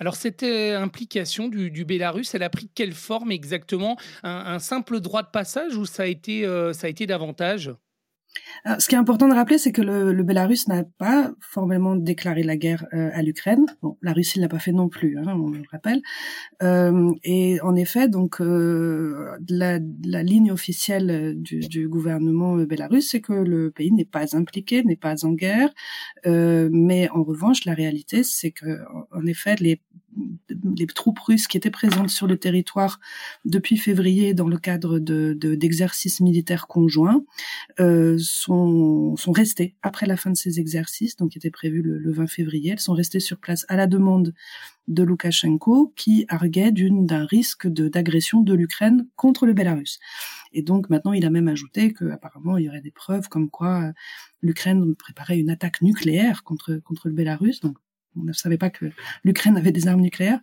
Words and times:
Alors 0.00 0.16
cette 0.16 0.42
implication 0.42 1.48
du, 1.48 1.84
Bélarus, 1.84 2.34
elle 2.34 2.42
a 2.42 2.50
pris 2.50 2.70
quelle 2.74 2.94
forme 2.94 3.32
exactement? 3.32 3.96
Un, 4.22 4.58
simple 4.58 5.00
droit 5.00 5.22
de 5.22 5.30
passage 5.30 5.76
ou 5.76 5.86
ça 5.86 6.04
a 6.04 6.06
été, 6.06 6.44
ça 6.72 6.86
a 6.86 6.90
été 6.90 7.06
davantage? 7.06 7.72
Ce 8.78 8.88
qui 8.88 8.94
est 8.94 8.98
important 8.98 9.28
de 9.28 9.34
rappeler, 9.34 9.58
c'est 9.58 9.72
que 9.72 9.82
le, 9.82 10.12
le 10.12 10.22
Bélarus 10.22 10.68
n'a 10.68 10.84
pas 10.84 11.32
formellement 11.40 11.96
déclaré 11.96 12.42
la 12.42 12.56
guerre 12.56 12.86
euh, 12.92 13.10
à 13.12 13.22
l'Ukraine. 13.22 13.66
Bon, 13.82 13.96
la 14.02 14.12
Russie 14.12 14.38
ne 14.38 14.44
l'a 14.44 14.48
pas 14.48 14.58
fait 14.58 14.72
non 14.72 14.88
plus, 14.88 15.18
hein, 15.18 15.24
on 15.26 15.50
le 15.50 15.62
rappelle. 15.70 16.02
Euh, 16.62 17.12
et 17.24 17.60
en 17.62 17.74
effet, 17.74 18.08
donc 18.08 18.40
euh, 18.40 19.36
la, 19.48 19.78
la, 20.04 20.22
ligne 20.22 20.50
officielle 20.52 21.34
du, 21.36 21.60
du 21.60 21.88
gouvernement 21.88 22.56
bélarus, 22.56 23.08
c'est 23.10 23.20
que 23.20 23.32
le 23.32 23.70
pays 23.70 23.92
n'est 23.92 24.04
pas 24.04 24.36
impliqué, 24.36 24.82
n'est 24.82 24.96
pas 24.96 25.24
en 25.24 25.32
guerre. 25.32 25.70
mais 26.26 27.08
en 27.10 27.22
revanche, 27.22 27.64
la 27.64 27.74
réalité, 27.74 28.22
c'est 28.22 28.50
que 28.50 28.80
en 29.12 29.26
effet, 29.26 29.56
les 29.60 29.80
les 30.76 30.86
troupes 30.86 31.18
russes 31.18 31.46
qui 31.46 31.56
étaient 31.56 31.70
présentes 31.70 32.10
sur 32.10 32.26
le 32.26 32.36
territoire 32.36 33.00
depuis 33.44 33.76
février 33.76 34.34
dans 34.34 34.48
le 34.48 34.58
cadre 34.58 34.98
de 34.98 35.34
d'exercices 35.34 36.20
militaires 36.20 36.66
conjoints 36.66 37.24
euh, 37.80 38.16
sont 38.18 39.16
sont 39.16 39.32
restées 39.32 39.76
après 39.82 40.06
la 40.06 40.16
fin 40.16 40.30
de 40.30 40.36
ces 40.36 40.60
exercices, 40.60 41.16
donc 41.16 41.30
qui 41.30 41.38
étaient 41.38 41.50
prévus 41.50 41.82
le, 41.82 42.12
20 42.12 42.26
février. 42.26 42.72
Elles 42.72 42.80
sont 42.80 42.94
restées 42.94 43.20
sur 43.20 43.38
place 43.38 43.64
à 43.68 43.76
la 43.76 43.86
demande 43.86 44.34
de 44.88 45.02
Loukachenko, 45.02 45.92
qui 45.96 46.24
arguait 46.28 46.72
d'un 46.72 47.26
risque 47.26 47.68
d'agression 47.68 48.40
de, 48.40 48.54
l'Ukraine 48.54 49.06
contre 49.16 49.46
le 49.46 49.52
Bélarus. 49.52 49.98
Et 50.52 50.62
donc 50.62 50.88
maintenant, 50.88 51.12
il 51.12 51.26
a 51.26 51.30
même 51.30 51.48
ajouté 51.48 51.92
qu'apparemment 51.92 52.56
il 52.56 52.64
y 52.64 52.68
aurait 52.68 52.80
des 52.80 52.90
preuves 52.90 53.28
comme 53.28 53.50
quoi 53.50 53.82
euh, 53.82 53.92
l'Ukraine 54.40 54.94
préparait 54.94 55.38
une 55.38 55.50
attaque 55.50 55.82
nucléaire 55.82 56.42
contre 56.42 56.80
contre 56.84 57.08
le 57.08 57.14
Bélarus. 57.14 57.60
On 58.16 58.24
ne 58.24 58.32
savait 58.32 58.58
pas 58.58 58.70
que 58.70 58.86
l'Ukraine 59.24 59.56
avait 59.56 59.72
des 59.72 59.86
armes 59.88 60.00
nucléaires. 60.00 60.40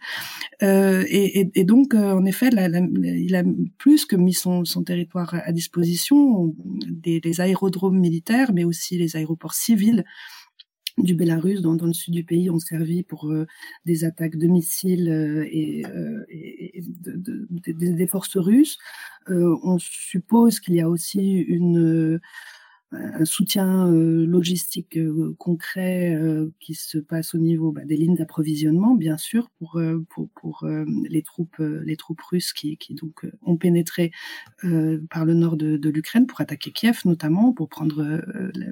Euh, 0.63 1.03
et, 1.07 1.63
donc, 1.63 1.93
euh, 1.93 2.13
en 2.13 2.25
effet, 2.25 2.49
il 2.49 3.35
a 3.35 3.43
plus 3.77 4.05
que 4.05 4.15
mis 4.15 4.33
son, 4.33 4.63
territoire 4.85 5.33
à 5.33 5.51
disposition, 5.51 6.55
des, 6.89 7.19
les 7.23 7.41
aérodromes 7.41 7.99
militaires, 7.99 8.53
mais 8.53 8.63
aussi 8.63 8.97
les 8.97 9.15
aéroports 9.15 9.53
civils 9.53 10.05
du 10.97 11.13
Bélarus 11.13 11.61
dans, 11.61 11.73
le 11.73 11.91
sud 11.91 12.13
du 12.13 12.23
pays 12.23 12.49
ont 12.49 12.59
servi 12.59 13.03
pour 13.03 13.29
euh, 13.29 13.45
des 13.85 14.05
attaques 14.05 14.37
de 14.37 14.47
missiles 14.47 15.09
et, 15.51 15.83
des 17.67 18.07
forces 18.07 18.37
russes. 18.37 18.77
on 19.27 19.77
suppose 19.77 20.61
qu'il 20.61 20.75
y 20.75 20.81
a 20.81 20.89
aussi 20.89 21.39
une 21.39 22.21
un 22.95 23.25
soutien 23.25 23.87
euh, 23.87 24.25
logistique 24.25 24.97
euh, 24.97 25.35
concret 25.37 26.15
euh, 26.15 26.51
qui 26.59 26.73
se 26.75 26.97
passe 26.97 27.35
au 27.35 27.37
niveau 27.37 27.71
bah, 27.71 27.85
des 27.85 27.97
lignes 27.97 28.15
d'approvisionnement, 28.15 28.95
bien 28.95 29.17
sûr, 29.17 29.49
pour 29.59 29.79
les 31.09 31.23
troupes 31.23 32.21
russes 32.29 32.53
qui, 32.53 32.77
ont 33.43 33.57
pénétré 33.57 34.11
par 35.09 35.25
le 35.25 35.33
nord 35.33 35.57
de, 35.57 35.89
l'Ukraine 35.89 36.27
pour 36.27 36.41
attaquer 36.41 36.71
Kiev 36.71 37.01
notamment, 37.05 37.53
pour 37.53 37.69
prendre 37.69 38.21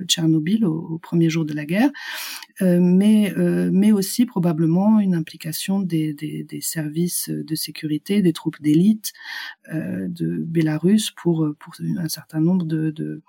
Tchernobyl 0.08 0.66
au, 0.66 0.76
au, 0.76 0.98
premier 0.98 1.30
jour 1.30 1.46
de 1.46 1.54
la 1.54 1.66
guerre, 1.66 1.92
mais 2.62 3.92
aussi 3.92 4.26
probablement 4.26 5.00
une 5.00 5.16
implication 5.16 5.80
des, 5.80 6.16
services 6.62 7.30
de 7.30 7.56
sécurité, 7.56 8.22
des 8.22 8.34
troupes 8.34 8.62
d'élite 8.62 9.14
de 9.72 10.44
Bélarus 10.44 11.12
pour 11.12 11.46
un 11.46 12.10
certain 12.10 12.40
nombre 12.40 12.66
de 12.66 13.22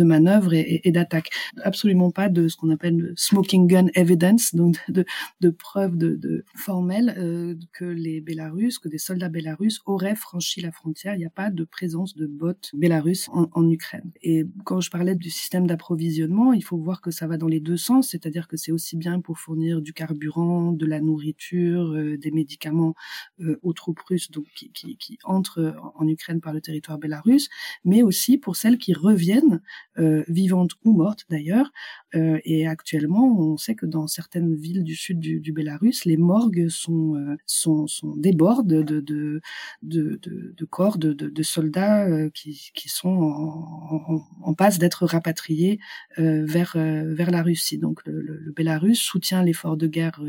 de 0.00 0.04
manœuvres 0.04 0.54
et, 0.54 0.80
et, 0.84 0.92
d'attaques. 0.92 1.30
Absolument 1.62 2.10
pas 2.10 2.28
de 2.28 2.48
ce 2.48 2.56
qu'on 2.56 2.70
appelle 2.70 2.96
le 2.96 3.12
smoking 3.16 3.66
gun 3.66 3.88
evidence, 3.94 4.54
donc 4.54 4.78
de, 4.88 5.04
de 5.40 5.50
preuves 5.50 5.96
de, 5.96 6.16
de 6.16 6.44
formelles 6.54 7.14
euh, 7.18 7.54
que 7.72 7.84
les 7.84 8.20
Bélarusses, 8.22 8.78
que 8.78 8.88
des 8.88 8.98
soldats 8.98 9.28
bélarusses 9.28 9.80
auraient 9.84 10.14
franchi 10.14 10.60
la 10.62 10.72
frontière. 10.72 11.14
Il 11.14 11.18
n'y 11.18 11.26
a 11.26 11.30
pas 11.30 11.50
de 11.50 11.64
présence 11.64 12.16
de 12.16 12.26
bottes 12.26 12.70
bélarusses 12.72 13.28
en, 13.32 13.48
en 13.52 13.68
Ukraine. 13.68 14.10
Et 14.22 14.44
quand 14.64 14.80
je 14.80 14.90
parlais 14.90 15.14
du 15.14 15.30
système 15.30 15.66
d'approvisionnement, 15.66 16.54
il 16.54 16.64
faut 16.64 16.78
voir 16.78 17.02
que 17.02 17.10
ça 17.10 17.26
va 17.26 17.36
dans 17.36 17.48
les 17.48 17.60
deux 17.60 17.76
sens, 17.76 18.08
c'est-à-dire 18.08 18.48
que 18.48 18.56
c'est 18.56 18.72
aussi 18.72 18.96
bien 18.96 19.20
pour 19.20 19.38
fournir 19.38 19.82
du 19.82 19.92
carburant, 19.92 20.72
de 20.72 20.86
la 20.86 21.00
nourriture, 21.00 21.92
euh, 21.92 22.16
des 22.16 22.30
médicaments 22.30 22.94
euh, 23.40 23.58
aux 23.62 23.74
troupes 23.74 24.00
russes 24.00 24.30
donc 24.30 24.46
qui, 24.56 24.72
qui, 24.72 24.96
qui 24.96 25.18
entrent 25.24 25.74
en 25.94 26.08
Ukraine 26.08 26.40
par 26.40 26.54
le 26.54 26.60
territoire 26.60 26.98
bélarusse, 26.98 27.48
mais 27.84 28.02
aussi 28.02 28.38
pour 28.38 28.56
celles 28.56 28.78
qui 28.78 28.94
reviennent 28.94 29.60
euh, 30.00 30.24
vivantes 30.28 30.72
ou 30.84 30.92
mortes 30.92 31.26
d'ailleurs. 31.28 31.70
Euh, 32.14 32.38
et 32.44 32.66
actuellement, 32.66 33.38
on 33.38 33.56
sait 33.56 33.74
que 33.74 33.86
dans 33.86 34.06
certaines 34.06 34.54
villes 34.54 34.82
du 34.82 34.96
sud 34.96 35.20
du, 35.20 35.40
du 35.40 35.52
Bélarus, 35.52 36.04
les 36.04 36.16
morgues 36.16 36.68
sont, 36.68 37.16
euh, 37.16 37.36
sont, 37.46 37.86
sont 37.86 38.16
débordent 38.16 38.66
de, 38.66 38.82
de, 38.82 39.40
de, 39.82 40.20
de, 40.22 40.64
corps 40.64 40.98
de, 40.98 41.12
de, 41.12 41.42
soldats 41.42 42.30
qui, 42.30 42.70
qui 42.74 42.88
sont 42.88 43.08
en, 43.08 44.14
en, 44.14 44.24
en 44.42 44.54
passe 44.54 44.78
d'être 44.78 45.06
rapatriés 45.06 45.78
vers, 46.16 46.76
vers 46.76 47.30
la 47.30 47.42
Russie. 47.42 47.78
Donc 47.78 48.06
le, 48.06 48.20
le, 48.20 48.52
Bélarus 48.52 49.00
soutient 49.00 49.42
l'effort 49.42 49.76
de 49.76 49.86
guerre 49.86 50.20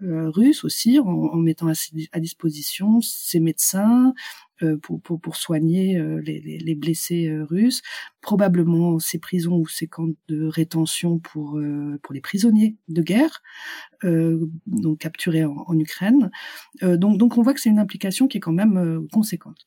russe 0.00 0.64
aussi 0.64 0.98
en, 0.98 1.06
en 1.08 1.36
mettant 1.36 1.68
à, 1.68 1.72
à 2.12 2.20
disposition 2.20 3.00
ses 3.00 3.40
médecins, 3.40 3.88
euh, 4.08 4.12
pour, 4.82 5.00
pour, 5.00 5.20
pour, 5.20 5.36
soigner 5.36 5.98
euh, 5.98 6.20
les, 6.24 6.40
les, 6.40 6.58
les, 6.58 6.74
blessés 6.74 7.28
euh, 7.28 7.44
russes, 7.44 7.82
probablement 8.20 8.98
ces 8.98 9.18
prisons 9.18 9.56
ou 9.56 9.68
ces 9.68 9.86
camps 9.86 10.08
de 10.28 10.46
rétention 10.46 11.18
pour, 11.18 11.60
pour 12.02 12.14
les 12.14 12.20
prisonniers 12.20 12.76
de 12.88 13.02
guerre, 13.02 13.42
donc 14.02 14.98
capturés 14.98 15.44
en, 15.44 15.64
en 15.66 15.78
Ukraine. 15.78 16.30
donc, 16.82 17.18
donc 17.18 17.38
on 17.38 17.42
voit 17.42 17.54
que 17.54 17.60
c'est 17.60 17.70
une 17.70 17.78
implication 17.78 18.28
qui 18.28 18.38
est 18.38 18.40
quand 18.40 18.52
même 18.52 19.06
conséquente. 19.12 19.66